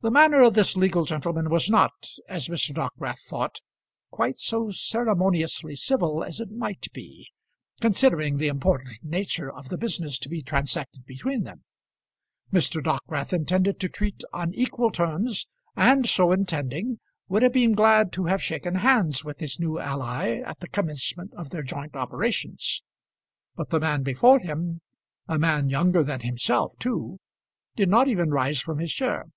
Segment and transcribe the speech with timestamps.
[0.00, 2.74] The manner of this legal gentleman was not, as Mr.
[2.74, 3.62] Dockwrath thought,
[4.10, 7.30] quite so ceremoniously civil as it might be,
[7.80, 11.64] considering the important nature of the business to be transacted between them.
[12.52, 12.82] Mr.
[12.84, 18.26] Dockwrath intended to treat on equal terms, and so intending would have been glad to
[18.26, 22.82] have shaken hands with his new ally at the commencement of their joint operations.
[23.56, 24.82] But the man before him,
[25.28, 27.20] a man younger than himself too,
[27.74, 29.28] did not even rise from his chair.